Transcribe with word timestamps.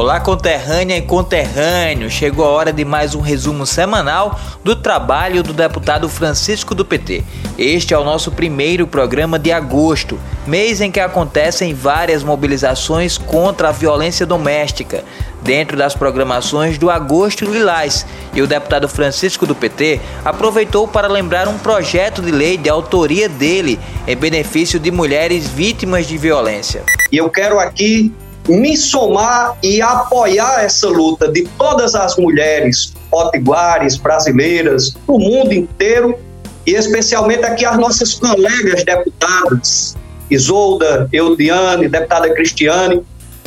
Olá, 0.00 0.18
conterrânea 0.18 0.96
e 0.96 1.02
conterrâneo! 1.02 2.08
Chegou 2.08 2.46
a 2.46 2.48
hora 2.48 2.72
de 2.72 2.86
mais 2.86 3.14
um 3.14 3.20
resumo 3.20 3.66
semanal 3.66 4.40
do 4.64 4.74
trabalho 4.74 5.42
do 5.42 5.52
deputado 5.52 6.08
Francisco 6.08 6.74
do 6.74 6.86
PT. 6.86 7.22
Este 7.58 7.92
é 7.92 7.98
o 7.98 8.02
nosso 8.02 8.32
primeiro 8.32 8.86
programa 8.86 9.38
de 9.38 9.52
agosto, 9.52 10.18
mês 10.46 10.80
em 10.80 10.90
que 10.90 11.00
acontecem 11.00 11.74
várias 11.74 12.24
mobilizações 12.24 13.18
contra 13.18 13.68
a 13.68 13.72
violência 13.72 14.24
doméstica, 14.24 15.04
dentro 15.42 15.76
das 15.76 15.94
programações 15.94 16.78
do 16.78 16.88
Agosto 16.88 17.44
Lilás. 17.44 18.06
E 18.32 18.40
o 18.40 18.46
deputado 18.46 18.88
Francisco 18.88 19.46
do 19.46 19.54
PT 19.54 20.00
aproveitou 20.24 20.88
para 20.88 21.08
lembrar 21.08 21.46
um 21.46 21.58
projeto 21.58 22.22
de 22.22 22.30
lei 22.30 22.56
de 22.56 22.70
autoria 22.70 23.28
dele 23.28 23.78
em 24.08 24.16
benefício 24.16 24.80
de 24.80 24.90
mulheres 24.90 25.46
vítimas 25.46 26.06
de 26.06 26.16
violência. 26.16 26.84
E 27.12 27.18
eu 27.18 27.28
quero 27.28 27.60
aqui 27.60 28.10
me 28.50 28.76
somar 28.76 29.56
e 29.62 29.80
apoiar 29.80 30.64
essa 30.64 30.88
luta 30.88 31.28
de 31.28 31.42
todas 31.58 31.94
as 31.94 32.16
mulheres 32.16 32.92
potiguares, 33.10 33.96
brasileiras, 33.96 34.90
do 35.06 35.18
mundo 35.18 35.52
inteiro, 35.52 36.18
e 36.66 36.74
especialmente 36.74 37.44
aqui 37.44 37.64
as 37.64 37.78
nossas 37.78 38.14
colegas 38.14 38.84
deputadas, 38.84 39.96
Isolda, 40.30 41.08
Eudiane, 41.12 41.88
deputada 41.88 42.32
Cristiane, 42.34 43.02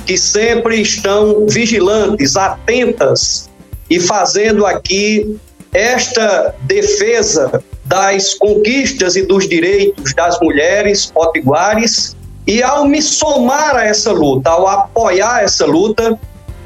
que 0.05 0.17
sempre 0.17 0.81
estão 0.81 1.45
vigilantes, 1.47 2.35
atentas 2.35 3.49
e 3.89 3.99
fazendo 3.99 4.65
aqui 4.65 5.37
esta 5.71 6.53
defesa 6.61 7.63
das 7.85 8.33
conquistas 8.33 9.15
e 9.15 9.23
dos 9.23 9.47
direitos 9.47 10.13
das 10.13 10.39
mulheres 10.39 11.07
potiguares 11.07 12.15
e 12.45 12.61
ao 12.61 12.85
me 12.85 13.01
somar 13.01 13.75
a 13.75 13.85
essa 13.85 14.11
luta, 14.11 14.49
ao 14.49 14.67
apoiar 14.67 15.43
essa 15.43 15.65
luta, 15.65 16.19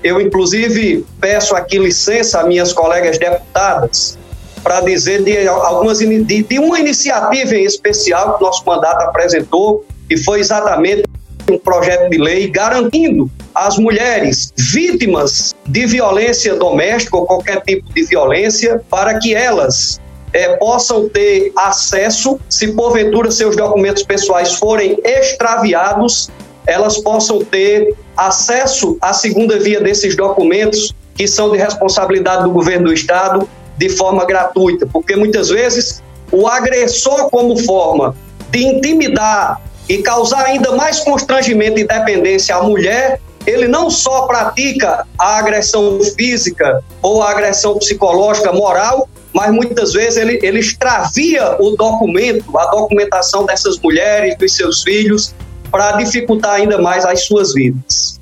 eu 0.03 0.19
inclusive 0.21 1.05
peço 1.19 1.55
aqui 1.55 1.77
licença 1.77 2.39
a 2.39 2.43
minhas 2.45 2.73
colegas 2.73 3.17
deputadas 3.17 4.17
para 4.63 4.81
dizer 4.81 5.23
de 5.23 5.47
algumas 5.47 5.99
de, 5.99 6.43
de 6.43 6.59
uma 6.59 6.79
iniciativa 6.79 7.55
em 7.55 7.63
especial 7.63 8.37
que 8.37 8.43
nosso 8.43 8.63
mandato 8.65 9.01
apresentou 9.03 9.85
e 10.09 10.17
foi 10.17 10.39
exatamente 10.39 11.03
um 11.49 11.57
projeto 11.57 12.09
de 12.09 12.17
lei 12.17 12.49
garantindo 12.49 13.29
às 13.55 13.77
mulheres 13.77 14.51
vítimas 14.57 15.55
de 15.65 15.85
violência 15.85 16.55
doméstica 16.55 17.17
ou 17.17 17.25
qualquer 17.25 17.61
tipo 17.61 17.91
de 17.93 18.03
violência 18.03 18.81
para 18.89 19.17
que 19.19 19.33
elas 19.33 19.99
é, 20.37 20.55
possam 20.57 21.09
ter 21.09 21.51
acesso, 21.57 22.39
se 22.47 22.67
porventura 22.73 23.31
seus 23.31 23.55
documentos 23.55 24.03
pessoais 24.03 24.53
forem 24.53 24.95
extraviados, 25.03 26.29
elas 26.67 26.99
possam 26.99 27.39
ter 27.43 27.95
acesso 28.15 28.99
à 29.01 29.13
segunda 29.13 29.57
via 29.57 29.81
desses 29.81 30.15
documentos, 30.15 30.93
que 31.15 31.27
são 31.27 31.51
de 31.51 31.57
responsabilidade 31.57 32.43
do 32.43 32.51
governo 32.51 32.85
do 32.85 32.93
Estado, 32.93 33.49
de 33.79 33.89
forma 33.89 34.25
gratuita, 34.25 34.85
porque 34.85 35.15
muitas 35.15 35.49
vezes 35.49 36.03
o 36.31 36.47
agressor, 36.47 37.31
como 37.31 37.57
forma 37.57 38.15
de 38.51 38.63
intimidar 38.63 39.59
e 39.89 39.97
causar 40.03 40.45
ainda 40.45 40.71
mais 40.73 40.99
constrangimento 40.99 41.79
e 41.79 41.87
dependência 41.87 42.55
à 42.55 42.61
mulher, 42.61 43.19
ele 43.47 43.67
não 43.67 43.89
só 43.89 44.27
pratica 44.27 45.03
a 45.17 45.39
agressão 45.39 45.99
física 46.15 46.83
ou 47.01 47.23
a 47.23 47.31
agressão 47.31 47.75
psicológica, 47.79 48.51
moral, 48.51 49.09
mas 49.33 49.53
muitas 49.53 49.93
vezes 49.93 50.17
ele, 50.17 50.39
ele 50.41 50.59
extravia 50.59 51.55
o 51.59 51.75
documento, 51.75 52.57
a 52.57 52.65
documentação 52.71 53.45
dessas 53.45 53.79
mulheres, 53.79 54.37
dos 54.37 54.55
seus 54.55 54.83
filhos, 54.83 55.33
para 55.69 55.93
dificultar 55.93 56.55
ainda 56.55 56.81
mais 56.81 57.05
as 57.05 57.25
suas 57.25 57.53
vidas. 57.53 58.19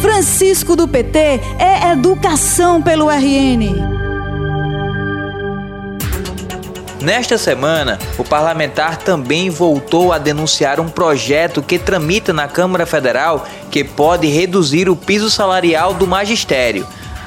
Francisco 0.00 0.74
do 0.76 0.88
PT 0.88 1.18
é 1.58 1.92
educação 1.92 2.82
pelo 2.82 3.10
RN. 3.10 3.96
Nesta 7.00 7.38
semana, 7.38 7.98
o 8.18 8.24
parlamentar 8.24 8.96
também 8.96 9.48
voltou 9.48 10.12
a 10.12 10.18
denunciar 10.18 10.80
um 10.80 10.88
projeto 10.88 11.62
que 11.62 11.78
tramita 11.78 12.32
na 12.32 12.48
Câmara 12.48 12.84
Federal 12.84 13.46
que 13.70 13.84
pode 13.84 14.26
reduzir 14.26 14.88
o 14.88 14.96
piso 14.96 15.30
salarial 15.30 15.94
do 15.94 16.06
magistério. 16.06 16.84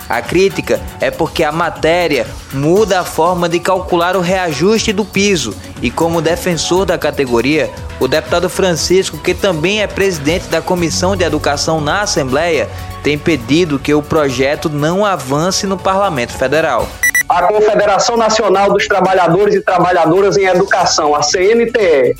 A 0.10 0.24
crítica 0.24 0.82
é 1.00 1.12
porque 1.12 1.44
a 1.44 1.52
matéria 1.52 2.26
muda 2.52 3.00
a 3.00 3.04
forma 3.04 3.48
de 3.48 3.60
calcular 3.60 4.16
o 4.16 4.22
reajuste 4.22 4.92
do 4.92 5.06
piso 5.06 5.56
e, 5.84 5.92
como 5.92 6.20
defensor 6.20 6.84
da 6.84 6.98
categoria, 6.98 7.70
o 8.00 8.08
deputado 8.08 8.50
Francisco, 8.50 9.20
que 9.20 9.36
também 9.36 9.84
é 9.84 9.88
presidente 9.88 10.48
da 10.48 10.64
Comissão 10.64 11.16
de 11.16 11.24
Educação 11.24 11.80
na 11.80 12.02
Assembleia, 12.02 12.68
tem 13.04 13.20
pedido 13.20 13.78
que 13.78 13.94
o 13.94 14.02
projeto 14.02 14.68
não 14.68 15.06
avance 15.06 15.68
no 15.68 15.78
Parlamento 15.78 16.34
Federal. 16.34 16.88
A 17.30 17.44
Confederação 17.44 18.18
Nacional 18.18 18.74
dos 18.74 18.88
Trabalhadores 18.88 19.54
e 19.54 19.62
Trabalhadoras 19.62 20.36
em 20.36 20.46
Educação, 20.46 21.14
a 21.14 21.22
CNTE, 21.22 22.16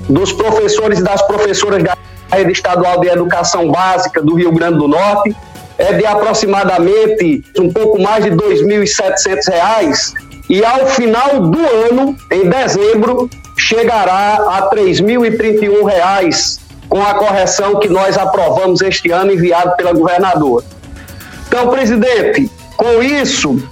dos 0.09 0.33
professores 0.33 0.99
e 0.99 1.03
das 1.03 1.23
professoras 1.23 1.83
da 1.83 1.97
rede 2.31 2.53
estadual 2.53 3.01
de 3.01 3.09
educação 3.09 3.71
básica 3.71 4.21
do 4.21 4.35
Rio 4.35 4.53
Grande 4.53 4.79
do 4.79 4.89
Norte 4.89 5.35
é 5.79 5.93
de 5.93 6.05
aproximadamente 6.05 7.45
um 7.59 7.73
pouco 7.73 8.01
mais 8.01 8.25
de 8.25 8.31
R$ 8.31 8.37
2.700 8.37 10.13
e 10.51 10.65
ao 10.65 10.87
final 10.87 11.41
do 11.41 11.59
ano, 11.59 12.17
em 12.33 12.49
dezembro, 12.49 13.31
chegará 13.57 14.39
a 14.49 14.69
R$ 14.71 14.77
3.031 14.77 16.59
com 16.89 17.03
a 17.03 17.15
correção 17.15 17.79
que 17.79 17.89
nós 17.89 18.17
aprovamos 18.17 18.81
este 18.81 19.11
ano 19.11 19.33
enviado 19.33 19.77
pela 19.77 19.93
governadora. 19.93 20.65
Então, 21.47 21.69
presidente, 21.69 22.51
com 22.77 23.03
isso, 23.03 23.63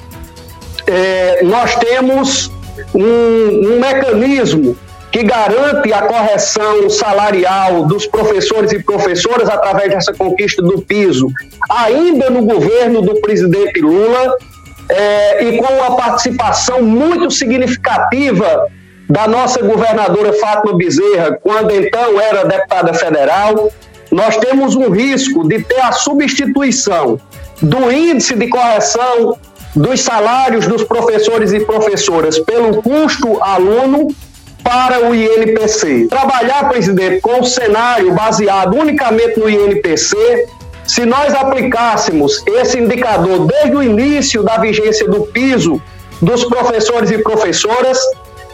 é, 0.87 1.41
nós 1.43 1.75
temos 1.77 2.51
um, 2.95 3.73
um 3.73 3.81
mecanismo 3.81 4.77
que 5.17 5.23
garante 5.23 5.95
a 5.95 6.03
correção 6.03 6.91
salarial 6.91 7.87
dos 7.87 8.07
professores 8.07 8.71
e 8.73 8.83
professoras 8.83 9.49
através 9.49 9.89
dessa 9.89 10.13
conquista 10.13 10.61
do 10.61 10.83
piso, 10.83 11.33
ainda 11.71 12.29
no 12.29 12.43
governo 12.43 13.01
do 13.01 13.19
presidente 13.23 13.81
Lula, 13.81 14.37
é, 14.91 15.43
e 15.43 15.57
com 15.57 15.73
uma 15.73 15.97
participação 15.97 16.83
muito 16.83 17.31
significativa 17.31 18.69
da 19.09 19.27
nossa 19.27 19.63
governadora 19.63 20.35
Fátima 20.35 20.77
Bezerra, 20.77 21.39
quando 21.43 21.71
então 21.71 22.21
era 22.21 22.45
deputada 22.45 22.93
federal, 22.93 23.73
nós 24.11 24.37
temos 24.37 24.77
um 24.77 24.91
risco 24.91 25.49
de 25.49 25.63
ter 25.63 25.81
a 25.81 25.93
substituição 25.93 27.19
do 27.63 27.91
índice 27.91 28.35
de 28.35 28.49
correção 28.49 29.39
dos 29.75 30.03
salários 30.03 30.67
dos 30.67 30.85
professores 30.85 31.55
e 31.55 31.61
professoras 31.61 32.39
pelo 32.39 32.83
custo 32.83 33.43
aluno 33.43 34.09
para 34.67 35.09
o 35.09 35.15
INPC. 35.15 36.09
Trabalhar, 36.09 36.69
presidente, 36.69 37.21
com 37.21 37.41
o 37.41 37.45
cenário 37.45 38.13
baseado 38.13 38.77
unicamente 38.77 39.39
no 39.39 39.49
INPC, 39.49 40.49
se 40.85 41.07
nós 41.07 41.33
aplicássemos 41.33 42.43
esse 42.49 42.81
indicador 42.81 43.47
desde 43.47 43.77
o 43.77 43.83
início 43.83 44.43
da 44.43 44.59
vigência 44.59 45.09
do 45.09 45.21
piso 45.27 45.81
dos 46.21 46.45
professores 46.45 47.13
e 47.13 47.19
professoras, 47.19 47.97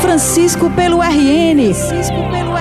Francisco 0.00 0.70
pelo 0.70 1.00
RN. 1.00 1.74
Francisco 1.74 2.30
pelo 2.30 2.57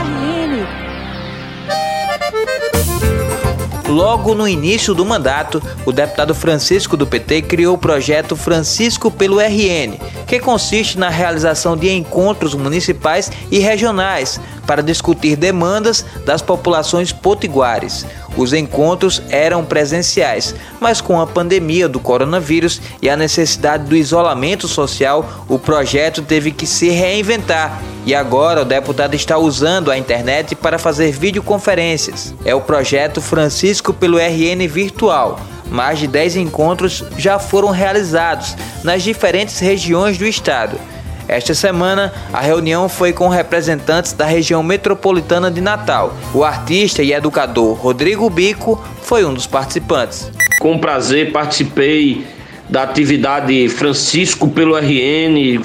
Logo 3.87 4.35
no 4.35 4.45
início 4.45 4.93
do 4.93 5.05
mandato, 5.05 5.63
o 5.85 5.93
deputado 5.93 6.35
Francisco 6.35 6.97
do 6.97 7.07
PT 7.07 7.43
criou 7.43 7.75
o 7.75 7.77
projeto 7.77 8.35
Francisco 8.35 9.09
pelo 9.09 9.39
RN, 9.39 9.97
que 10.27 10.41
consiste 10.41 10.99
na 10.99 11.07
realização 11.07 11.77
de 11.77 11.89
encontros 11.89 12.53
municipais 12.53 13.31
e 13.49 13.59
regionais 13.59 14.41
para 14.67 14.83
discutir 14.83 15.35
demandas 15.37 16.05
das 16.25 16.41
populações 16.41 17.11
potiguares. 17.11 18.05
Os 18.35 18.53
encontros 18.53 19.23
eram 19.29 19.65
presenciais, 19.65 20.53
mas 20.79 21.01
com 21.01 21.19
a 21.19 21.25
pandemia 21.25 21.89
do 21.89 21.99
coronavírus 21.99 22.79
e 23.01 23.09
a 23.09 23.17
necessidade 23.17 23.85
do 23.85 23.95
isolamento 23.95 24.67
social, 24.67 25.27
o 25.47 25.57
projeto 25.57 26.21
teve 26.21 26.51
que 26.51 26.67
se 26.67 26.89
reinventar. 26.89 27.81
E 28.05 28.13
agora 28.13 28.61
o 28.61 28.65
deputado 28.65 29.15
está 29.15 29.37
usando 29.37 29.89
a 29.89 29.97
internet 29.97 30.53
para 30.53 30.77
fazer 30.77 31.11
videoconferências. 31.11 32.33
É 32.45 32.53
o 32.53 32.61
projeto 32.61 33.21
Francisco 33.21 33.91
pelo 33.91 34.17
RN 34.19 34.67
Virtual. 34.67 35.39
Mais 35.69 35.99
de 35.99 36.07
10 36.07 36.37
encontros 36.37 37.03
já 37.17 37.39
foram 37.39 37.69
realizados 37.69 38.55
nas 38.83 39.03
diferentes 39.03 39.59
regiões 39.59 40.17
do 40.17 40.25
estado. 40.25 40.77
Esta 41.27 41.53
semana, 41.53 42.13
a 42.31 42.39
reunião 42.39 42.87
foi 42.87 43.11
com 43.11 43.27
representantes 43.27 44.13
da 44.13 44.25
região 44.25 44.63
metropolitana 44.63 45.51
de 45.51 45.59
Natal. 45.59 46.15
O 46.33 46.43
artista 46.43 47.03
e 47.03 47.11
educador 47.11 47.73
Rodrigo 47.73 48.29
Bico 48.29 48.81
foi 49.01 49.25
um 49.25 49.33
dos 49.33 49.45
participantes. 49.45 50.31
Com 50.61 50.79
prazer 50.79 51.33
participei 51.33 52.25
da 52.69 52.83
atividade 52.83 53.69
Francisco 53.69 54.49
pelo 54.49 54.75
RN, 54.77 55.61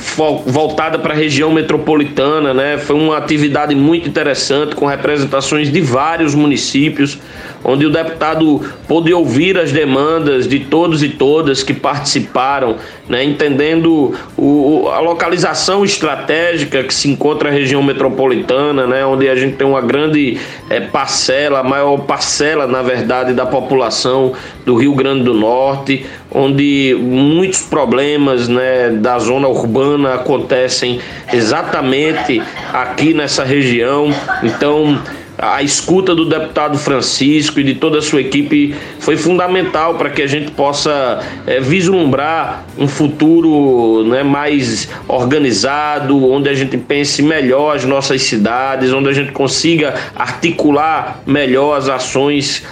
voltada 0.47 0.99
para 0.99 1.15
a 1.15 1.17
região 1.17 1.53
metropolitana, 1.53 2.55
né? 2.55 2.79
Foi 2.79 2.95
uma 2.97 3.17
atividade 3.17 3.75
muito 3.75 4.09
interessante 4.09 4.75
com 4.75 4.87
representações 4.87 5.71
de 5.71 5.81
vários 5.81 6.35
municípios, 6.35 7.19
onde 7.65 7.87
o 7.87 7.91
deputado 7.91 8.61
pôde 8.89 9.13
ouvir 9.13 9.59
as 9.59 9.73
demandas 9.73 10.49
de 10.49 10.61
todos 10.61 11.03
e 11.03 11.11
todas 11.11 11.63
que 11.63 11.73
participaram, 11.73 12.77
né? 13.09 13.23
entendendo 13.25 14.15
o, 14.37 14.89
a 14.89 15.01
localização 15.01 15.85
estratégica 15.85 16.83
que 16.83 16.95
se 16.95 17.09
encontra 17.09 17.49
a 17.49 17.53
região 17.53 17.83
metropolitana, 17.83 18.87
né? 18.87 19.05
onde 19.05 19.29
a 19.29 19.35
gente 19.35 19.57
tem 19.57 19.67
uma 19.67 19.81
grande 19.81 20.39
é, 20.69 20.81
parcela, 20.81 21.61
a 21.61 21.65
maior 21.65 21.99
parcela, 21.99 22.67
na 22.67 22.83
verdade, 22.83 23.33
da 23.33 23.47
população 23.47 24.33
do 24.65 24.77
Rio 24.77 24.95
Grande 24.95 25.25
do 25.25 25.35
Norte, 25.35 26.07
onde 26.31 26.97
muitos 27.01 27.63
problemas 27.63 28.49
né, 28.49 28.91
da 28.91 29.19
zona 29.19 29.49
urbana 29.49 30.15
acontecem 30.15 31.01
exatamente 31.33 32.43
aqui 32.73 33.13
nessa 33.13 33.45
região. 33.45 34.11
Então, 34.43 34.99
a 35.43 35.61
escuta 35.61 36.15
do 36.15 36.25
deputado 36.25 36.79
Francisco 36.79 37.59
e 37.59 37.65
de 37.65 37.75
toda 37.75 37.99
a 37.99 38.03
sua 38.03 38.21
equipe 38.21 38.77
foi 39.01 39.17
fundamental 39.17 39.97
para 39.97 40.09
que 40.09 40.23
a 40.23 40.27
gente 40.29 40.53
possa 40.53 41.21
é, 41.45 41.59
vislumbrar 41.59 42.65
um 42.79 42.87
futuro 42.87 44.05
né, 44.05 44.23
mais 44.23 44.89
organizado, 45.09 46.31
onde 46.31 46.49
a 46.49 46.55
gente 46.55 46.79
pense 46.79 47.23
melhor 47.23 47.75
as 47.75 47.85
nossas 47.85 48.23
cidades, 48.23 48.93
onde 48.93 49.09
a 49.09 49.13
gente 49.13 49.33
consiga 49.33 49.95
articular 50.15 51.21
melhor 51.27 51.77
as 51.77 51.89
ações 51.89 52.63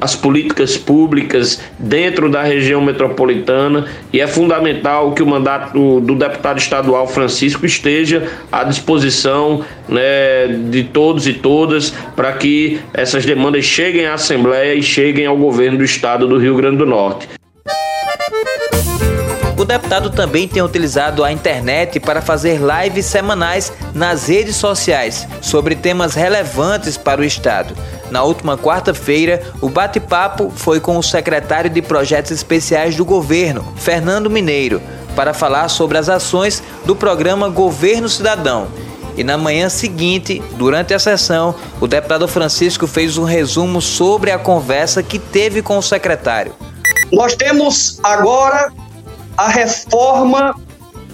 as 0.00 0.16
políticas 0.16 0.76
públicas 0.76 1.60
dentro 1.78 2.30
da 2.30 2.42
região 2.42 2.80
metropolitana 2.80 3.86
e 4.12 4.20
é 4.20 4.26
fundamental 4.26 5.12
que 5.12 5.22
o 5.22 5.26
mandato 5.26 6.00
do 6.00 6.14
deputado 6.14 6.58
estadual 6.58 7.06
Francisco 7.06 7.66
esteja 7.66 8.30
à 8.50 8.64
disposição 8.64 9.64
né, 9.88 10.48
de 10.70 10.84
todos 10.84 11.26
e 11.26 11.34
todas 11.34 11.90
para 12.16 12.32
que 12.32 12.80
essas 12.94 13.26
demandas 13.26 13.64
cheguem 13.64 14.06
à 14.06 14.14
Assembleia 14.14 14.74
e 14.74 14.82
cheguem 14.82 15.26
ao 15.26 15.36
governo 15.36 15.78
do 15.78 15.84
estado 15.84 16.26
do 16.26 16.38
Rio 16.38 16.56
Grande 16.56 16.78
do 16.78 16.86
Norte. 16.86 17.39
Deputado 19.70 20.10
também 20.10 20.48
tem 20.48 20.60
utilizado 20.60 21.22
a 21.22 21.30
internet 21.30 22.00
para 22.00 22.20
fazer 22.20 22.58
lives 22.58 23.06
semanais 23.06 23.72
nas 23.94 24.26
redes 24.26 24.56
sociais 24.56 25.28
sobre 25.40 25.76
temas 25.76 26.16
relevantes 26.16 26.96
para 26.96 27.20
o 27.20 27.24
Estado. 27.24 27.72
Na 28.10 28.24
última 28.24 28.58
quarta-feira, 28.58 29.40
o 29.60 29.68
bate-papo 29.68 30.50
foi 30.56 30.80
com 30.80 30.98
o 30.98 31.02
secretário 31.04 31.70
de 31.70 31.80
Projetos 31.80 32.32
Especiais 32.32 32.96
do 32.96 33.04
governo, 33.04 33.64
Fernando 33.76 34.28
Mineiro, 34.28 34.82
para 35.14 35.32
falar 35.32 35.68
sobre 35.68 35.96
as 35.96 36.08
ações 36.08 36.60
do 36.84 36.96
programa 36.96 37.48
Governo 37.48 38.08
Cidadão. 38.08 38.66
E 39.16 39.22
na 39.22 39.38
manhã 39.38 39.68
seguinte, 39.68 40.42
durante 40.56 40.92
a 40.94 40.98
sessão, 40.98 41.54
o 41.80 41.86
deputado 41.86 42.26
Francisco 42.26 42.88
fez 42.88 43.16
um 43.16 43.24
resumo 43.24 43.80
sobre 43.80 44.32
a 44.32 44.38
conversa 44.38 45.00
que 45.00 45.20
teve 45.20 45.62
com 45.62 45.78
o 45.78 45.82
secretário. 45.82 46.56
Nós 47.12 47.36
temos 47.36 48.00
agora 48.02 48.72
a 49.40 49.48
reforma 49.48 50.54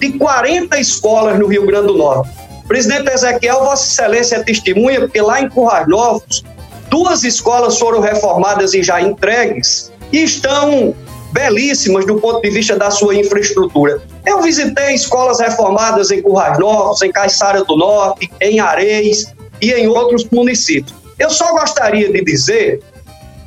de 0.01 0.19
40 0.19 0.81
escolas 0.81 1.39
no 1.39 1.47
Rio 1.47 1.65
Grande 1.65 1.87
do 1.87 1.97
Norte. 1.97 2.29
Presidente 2.67 3.09
Ezequiel, 3.09 3.61
Vossa 3.61 3.87
Excelência 3.87 4.35
é 4.35 4.43
testemunha, 4.43 4.99
porque 5.03 5.21
lá 5.21 5.41
em 5.41 5.49
Currais 5.49 5.87
Novos, 5.87 6.43
duas 6.91 7.23
escolas 7.23 7.79
foram 7.79 8.01
reformadas 8.01 8.75
e 8.75 8.83
já 8.83 9.01
entregues 9.01 9.93
e 10.13 10.25
estão 10.25 10.93
belíssimas 11.33 12.05
do 12.05 12.17
ponto 12.17 12.43
de 12.43 12.51
vista 12.51 12.77
da 12.77 12.91
sua 12.91 13.15
infraestrutura. 13.15 14.03
Eu 14.27 14.43
visitei 14.43 14.93
escolas 14.93 15.39
reformadas 15.39 16.11
em 16.11 16.21
Currais 16.21 16.59
Novos, 16.59 17.03
em 17.03 17.13
Caiçara 17.13 17.63
do 17.63 17.77
Norte, 17.77 18.29
em 18.41 18.59
Areis 18.59 19.33
e 19.63 19.71
em 19.71 19.87
outros 19.87 20.25
municípios. 20.33 20.93
Eu 21.17 21.31
só 21.31 21.53
gostaria 21.53 22.11
de 22.11 22.25
dizer, 22.25 22.83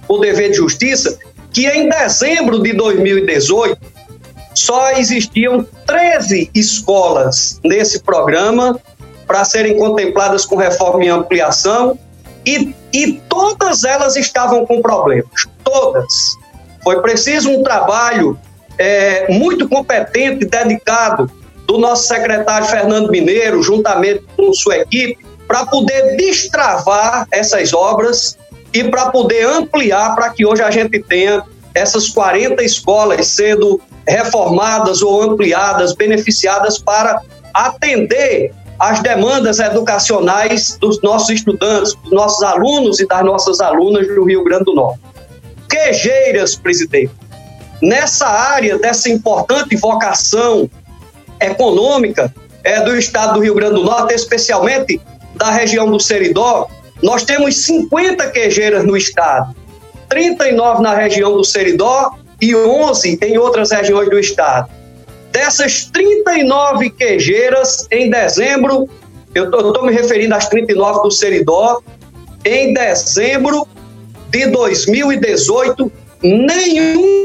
por 0.07 0.21
dever 0.21 0.51
de 0.51 0.55
justiça, 0.55 1.19
que 1.51 1.67
em 1.67 1.89
dezembro 1.89 2.63
de 2.63 2.71
2018, 2.71 3.98
só 4.59 4.91
existiam 4.91 5.65
13 5.85 6.51
escolas 6.53 7.59
nesse 7.63 8.01
programa 8.01 8.79
para 9.25 9.45
serem 9.45 9.77
contempladas 9.77 10.45
com 10.45 10.55
reforma 10.55 11.05
e 11.05 11.09
ampliação 11.09 11.97
e, 12.45 12.75
e 12.91 13.13
todas 13.29 13.83
elas 13.83 14.15
estavam 14.15 14.65
com 14.65 14.81
problemas, 14.81 15.47
todas. 15.63 16.13
Foi 16.83 17.01
preciso 17.01 17.49
um 17.49 17.63
trabalho 17.63 18.37
é, 18.77 19.31
muito 19.31 19.67
competente 19.69 20.45
e 20.45 20.49
dedicado 20.49 21.31
do 21.67 21.77
nosso 21.77 22.07
secretário 22.07 22.67
Fernando 22.67 23.09
Mineiro, 23.09 23.61
juntamente 23.61 24.25
com 24.35 24.51
sua 24.53 24.77
equipe, 24.77 25.17
para 25.47 25.65
poder 25.65 26.15
destravar 26.17 27.27
essas 27.31 27.73
obras 27.73 28.37
e 28.73 28.83
para 28.83 29.09
poder 29.09 29.45
ampliar 29.45 30.15
para 30.15 30.29
que 30.31 30.45
hoje 30.45 30.63
a 30.63 30.71
gente 30.71 30.99
tenha 31.03 31.43
essas 31.73 32.09
40 32.09 32.63
escolas 32.63 33.27
sendo 33.27 33.79
reformadas 34.09 35.01
ou 35.01 35.21
ampliadas, 35.21 35.93
beneficiadas 35.93 36.79
para 36.79 37.21
atender 37.53 38.51
as 38.79 39.01
demandas 39.01 39.59
educacionais 39.59 40.77
dos 40.79 41.01
nossos 41.01 41.29
estudantes, 41.29 41.93
dos 41.95 42.11
nossos 42.11 42.41
alunos 42.43 42.99
e 42.99 43.07
das 43.07 43.23
nossas 43.23 43.59
alunas 43.59 44.07
do 44.07 44.25
Rio 44.25 44.43
Grande 44.43 44.65
do 44.65 44.73
Norte. 44.73 44.99
Quejeiras, 45.69 46.55
presidente, 46.55 47.11
nessa 47.81 48.27
área 48.27 48.79
dessa 48.79 49.09
importante 49.09 49.75
vocação 49.75 50.69
econômica 51.39 52.33
é, 52.63 52.81
do 52.81 52.97
estado 52.97 53.35
do 53.35 53.41
Rio 53.41 53.53
Grande 53.53 53.75
do 53.75 53.83
Norte, 53.83 54.13
especialmente 54.13 54.99
da 55.35 55.51
região 55.51 55.89
do 55.89 55.99
Seridó, 55.99 56.67
nós 57.01 57.23
temos 57.23 57.65
50 57.65 58.31
queijeiras 58.31 58.85
no 58.85 58.97
estado, 58.97 59.55
39 60.09 60.81
na 60.81 60.95
região 60.95 61.33
do 61.33 61.43
Seridó 61.43 62.11
e 62.41 62.55
11 62.55 63.19
em 63.21 63.37
outras 63.37 63.71
regiões 63.71 64.09
do 64.09 64.19
estado. 64.19 64.69
Dessas 65.31 65.85
39 65.85 66.89
queijeiras, 66.91 67.87
em 67.91 68.09
dezembro, 68.09 68.89
eu 69.35 69.45
estou 69.45 69.85
me 69.85 69.93
referindo 69.93 70.33
às 70.33 70.47
39 70.47 71.03
do 71.03 71.11
Seridó, 71.11 71.81
em 72.43 72.73
dezembro 72.73 73.67
de 74.29 74.47
2018, 74.47 75.91
nenhuma 76.23 77.19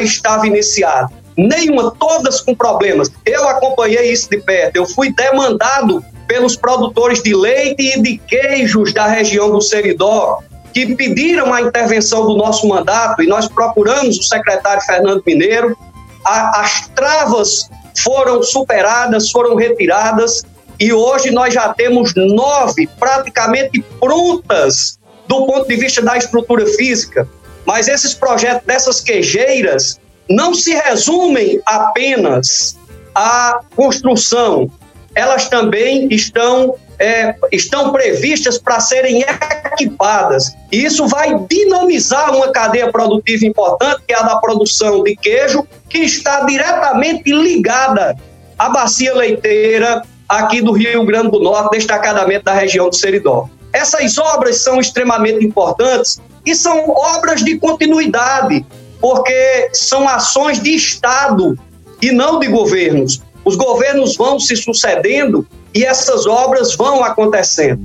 estava 0.00 0.46
iniciada. 0.46 1.10
Nenhuma, 1.36 1.94
todas 1.98 2.40
com 2.40 2.54
problemas. 2.54 3.10
Eu 3.24 3.48
acompanhei 3.48 4.12
isso 4.12 4.28
de 4.28 4.38
perto. 4.38 4.76
Eu 4.76 4.86
fui 4.86 5.12
demandado 5.12 6.04
pelos 6.26 6.56
produtores 6.56 7.22
de 7.22 7.34
leite 7.34 7.82
e 7.96 8.00
de 8.00 8.18
queijos 8.18 8.92
da 8.92 9.06
região 9.06 9.50
do 9.50 9.60
Seridó, 9.60 10.40
que 10.72 10.94
pediram 10.94 11.52
a 11.52 11.62
intervenção 11.62 12.26
do 12.26 12.36
nosso 12.36 12.66
mandato 12.68 13.22
e 13.22 13.26
nós 13.26 13.48
procuramos 13.48 14.18
o 14.18 14.22
secretário 14.22 14.82
Fernando 14.82 15.22
Mineiro. 15.26 15.76
A, 16.24 16.60
as 16.60 16.88
travas 16.88 17.68
foram 18.02 18.42
superadas, 18.42 19.30
foram 19.30 19.56
retiradas 19.56 20.42
e 20.78 20.92
hoje 20.92 21.30
nós 21.30 21.52
já 21.52 21.74
temos 21.74 22.14
nove 22.14 22.88
praticamente 22.98 23.82
prontas 23.98 24.98
do 25.28 25.46
ponto 25.46 25.68
de 25.68 25.76
vista 25.76 26.02
da 26.02 26.16
estrutura 26.16 26.66
física. 26.66 27.28
Mas 27.66 27.86
esses 27.86 28.14
projetos 28.14 28.66
dessas 28.66 29.00
queijeiras 29.00 30.00
não 30.28 30.54
se 30.54 30.74
resumem 30.74 31.60
apenas 31.66 32.76
à 33.14 33.60
construção, 33.76 34.70
elas 35.14 35.48
também 35.48 36.08
estão 36.10 36.76
é, 37.00 37.34
estão 37.50 37.92
previstas 37.92 38.58
para 38.58 38.78
serem 38.78 39.24
equipadas. 39.72 40.54
E 40.70 40.84
isso 40.84 41.08
vai 41.08 41.34
dinamizar 41.48 42.36
uma 42.36 42.52
cadeia 42.52 42.92
produtiva 42.92 43.46
importante, 43.46 44.02
que 44.06 44.12
é 44.12 44.18
a 44.18 44.22
da 44.22 44.36
produção 44.36 45.02
de 45.02 45.16
queijo, 45.16 45.66
que 45.88 45.98
está 45.98 46.44
diretamente 46.44 47.32
ligada 47.32 48.14
à 48.58 48.68
bacia 48.68 49.14
leiteira 49.14 50.02
aqui 50.28 50.60
do 50.60 50.72
Rio 50.72 51.04
Grande 51.06 51.30
do 51.30 51.40
Norte, 51.40 51.70
destacadamente 51.70 52.44
da 52.44 52.52
região 52.52 52.90
do 52.90 52.94
Seridó. 52.94 53.48
Essas 53.72 54.18
obras 54.18 54.58
são 54.58 54.78
extremamente 54.78 55.44
importantes 55.44 56.20
e 56.44 56.54
são 56.54 56.90
obras 56.90 57.42
de 57.42 57.58
continuidade, 57.58 58.64
porque 59.00 59.70
são 59.72 60.06
ações 60.06 60.60
de 60.62 60.74
Estado 60.74 61.58
e 62.02 62.12
não 62.12 62.38
de 62.38 62.48
governos. 62.48 63.22
Os 63.44 63.56
governos 63.56 64.16
vão 64.16 64.38
se 64.38 64.56
sucedendo 64.56 65.46
e 65.74 65.84
essas 65.84 66.26
obras 66.26 66.74
vão 66.74 67.02
acontecendo. 67.04 67.80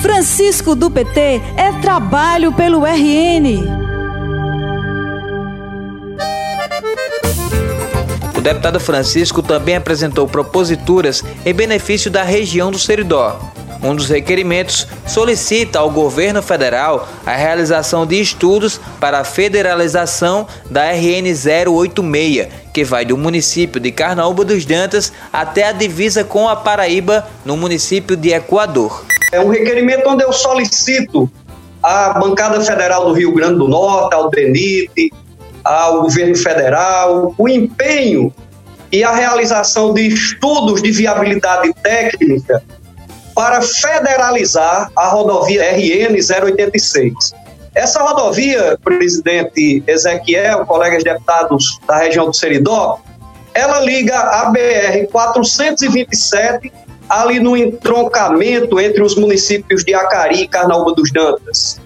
Francisco 0.00 0.74
do 0.74 0.90
PT 0.90 1.40
é 1.56 1.72
trabalho 1.80 2.52
pelo 2.52 2.84
RN. 2.84 3.82
O 8.36 8.40
deputado 8.40 8.80
Francisco 8.80 9.40
também 9.40 9.76
apresentou 9.76 10.26
proposituras 10.26 11.22
em 11.46 11.54
benefício 11.54 12.10
da 12.10 12.24
região 12.24 12.72
do 12.72 12.78
Seridó. 12.78 13.38
Um 13.82 13.96
dos 13.96 14.08
requerimentos 14.08 14.86
solicita 15.08 15.80
ao 15.80 15.90
governo 15.90 16.40
federal 16.40 17.08
a 17.26 17.32
realização 17.32 18.06
de 18.06 18.20
estudos 18.20 18.80
para 19.00 19.18
a 19.18 19.24
federalização 19.24 20.46
da 20.70 20.92
RN 20.92 21.26
086, 21.66 22.46
que 22.72 22.84
vai 22.84 23.04
do 23.04 23.18
município 23.18 23.80
de 23.80 23.90
Carnaúba 23.90 24.44
dos 24.44 24.64
Dantas 24.64 25.12
até 25.32 25.64
a 25.64 25.72
divisa 25.72 26.22
com 26.22 26.48
a 26.48 26.54
Paraíba, 26.54 27.26
no 27.44 27.56
município 27.56 28.16
de 28.16 28.32
Equador. 28.32 29.04
É 29.32 29.40
um 29.40 29.48
requerimento 29.48 30.08
onde 30.08 30.22
eu 30.22 30.32
solicito 30.32 31.28
à 31.82 32.10
bancada 32.10 32.60
federal 32.60 33.06
do 33.06 33.12
Rio 33.12 33.34
Grande 33.34 33.58
do 33.58 33.66
Norte, 33.66 34.14
ao 34.14 34.30
DENIT, 34.30 35.10
ao 35.64 36.02
governo 36.02 36.36
federal, 36.36 37.34
o 37.36 37.48
empenho 37.48 38.32
e 38.92 39.02
a 39.02 39.12
realização 39.12 39.92
de 39.92 40.06
estudos 40.06 40.80
de 40.80 40.92
viabilidade 40.92 41.72
técnica 41.82 42.62
para 43.34 43.62
federalizar 43.62 44.90
a 44.96 45.08
rodovia 45.08 45.72
RN 45.72 46.14
086. 46.14 47.14
Essa 47.74 48.02
rodovia, 48.02 48.78
presidente 48.84 49.82
Ezequiel, 49.86 50.66
colegas 50.66 51.02
deputados 51.02 51.78
da 51.86 51.96
região 51.96 52.26
do 52.26 52.34
Seridó, 52.34 53.00
ela 53.54 53.80
liga 53.80 54.18
a 54.18 54.50
BR 54.50 55.06
427 55.10 56.72
ali 57.08 57.40
no 57.40 57.56
entroncamento 57.56 58.80
entre 58.80 59.02
os 59.02 59.14
municípios 59.16 59.84
de 59.84 59.94
Acari 59.94 60.42
e 60.42 60.48
Carnaúba 60.48 60.94
dos 60.94 61.10
Dantas, 61.12 61.80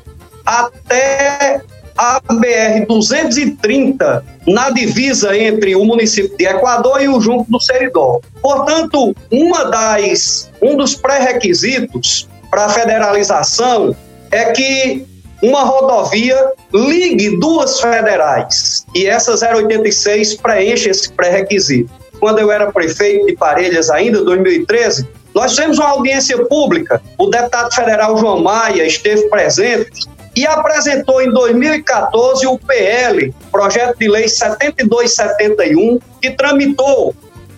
até 0.45 1.61
a 1.97 2.21
BR-230 2.21 4.23
na 4.47 4.71
divisa 4.71 5.37
entre 5.37 5.75
o 5.75 5.85
município 5.85 6.37
de 6.37 6.45
Equador 6.45 7.03
e 7.03 7.09
o 7.09 7.21
Junco 7.21 7.51
do 7.51 7.61
Seridó. 7.61 8.21
Portanto, 8.41 9.15
uma 9.31 9.65
das, 9.65 10.51
um 10.61 10.77
dos 10.77 10.95
pré-requisitos 10.95 12.29
para 12.51 12.67
a 12.67 12.69
federalização 12.69 13.97
é 14.31 14.53
que 14.53 15.07
uma 15.43 15.65
rodovia 15.65 16.53
ligue 16.73 17.39
duas 17.39 17.81
federais 17.81 18.87
e 18.95 19.07
essa 19.07 19.35
086 19.55 20.37
preenche 20.37 20.91
esse 20.91 21.11
pré-requisito. 21.13 21.91
Quando 22.19 22.39
eu 22.39 22.51
era 22.51 22.73
prefeito 22.73 23.27
de 23.27 23.37
Parelhas 23.37 23.91
ainda, 23.91 24.25
2013, 24.25 25.07
nós 25.35 25.51
fizemos 25.51 25.79
uma 25.79 25.91
audiência 25.91 26.47
pública. 26.47 27.03
O 27.19 27.27
deputado 27.27 27.75
federal 27.75 28.17
João 28.17 28.43
Maia 28.43 28.87
esteve 28.87 29.29
presente 29.29 30.07
e 30.37 30.47
apresentou 30.47 31.23
em 31.23 31.33
2014 31.33 32.47
o 32.47 32.59
PL, 32.59 33.35
Projeto 33.51 33.99
de 33.99 34.07
Lei 34.07 34.29
7271, 34.29 35.99
que 36.21 36.31
tramitou 36.31 37.15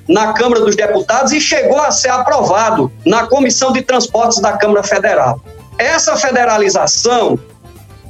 na 0.09 0.33
Câmara 0.33 0.61
dos 0.61 0.77
Deputados 0.77 1.33
e 1.33 1.41
chegou 1.41 1.81
a 1.81 1.91
ser 1.91 2.11
aprovado 2.11 2.91
na 3.05 3.27
Comissão 3.27 3.73
de 3.73 3.83
Transportes 3.83 4.41
da 4.41 4.53
Câmara 4.57 4.85
Federal. 4.85 5.41
Essa 5.77 6.17
federalização, 6.17 7.37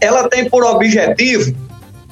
ela 0.01 0.29
tem 0.29 0.49
por 0.49 0.63
objetivo 0.65 1.57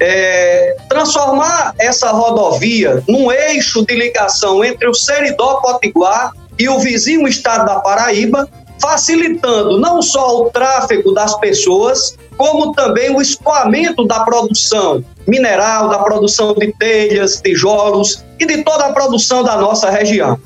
é, 0.00 0.76
transformar 0.88 1.74
essa 1.78 2.10
rodovia 2.10 3.02
num 3.06 3.30
eixo 3.30 3.84
de 3.84 3.94
ligação 3.94 4.64
entre 4.64 4.88
o 4.88 4.94
Seridó 4.94 5.56
Potiguar 5.56 6.32
e 6.58 6.68
o 6.68 6.78
vizinho 6.78 7.28
estado 7.28 7.66
da 7.66 7.80
Paraíba, 7.80 8.48
facilitando 8.80 9.78
não 9.78 10.00
só 10.02 10.42
o 10.42 10.50
tráfego 10.50 11.12
das 11.12 11.38
pessoas, 11.38 12.16
como 12.36 12.72
também 12.72 13.14
o 13.14 13.20
escoamento 13.20 14.06
da 14.06 14.20
produção 14.20 15.04
mineral, 15.26 15.88
da 15.88 15.98
produção 15.98 16.54
de 16.54 16.72
telhas, 16.72 17.40
tijolos 17.40 18.24
e 18.38 18.46
de 18.46 18.62
toda 18.62 18.86
a 18.86 18.92
produção 18.92 19.42
da 19.42 19.56
nossa 19.56 19.90
região. 19.90 20.38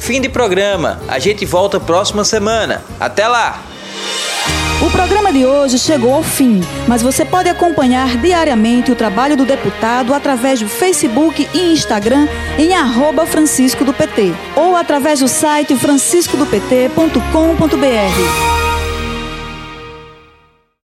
Fim 0.00 0.20
de 0.20 0.28
programa. 0.28 1.00
A 1.08 1.18
gente 1.18 1.44
volta 1.44 1.78
próxima 1.78 2.24
semana. 2.24 2.82
Até 2.98 3.28
lá! 3.28 3.62
O 4.84 4.90
programa 4.90 5.32
de 5.32 5.46
hoje 5.46 5.78
chegou 5.78 6.12
ao 6.12 6.24
fim, 6.24 6.60
mas 6.88 7.02
você 7.02 7.24
pode 7.24 7.48
acompanhar 7.48 8.16
diariamente 8.16 8.90
o 8.90 8.96
trabalho 8.96 9.36
do 9.36 9.44
deputado 9.44 10.12
através 10.12 10.58
do 10.58 10.68
Facebook 10.68 11.48
e 11.54 11.72
Instagram 11.72 12.26
em 12.58 12.74
arroba 12.74 13.24
Francisco 13.24 13.84
do 13.84 13.92
PT 13.92 14.32
ou 14.56 14.74
através 14.74 15.20
do 15.20 15.28
site 15.28 15.76
franciscodopt.com.br. 15.76 18.61